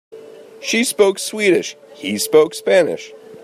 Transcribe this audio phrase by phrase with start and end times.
[0.61, 3.13] She spoke Swedish, he spoke Spanish.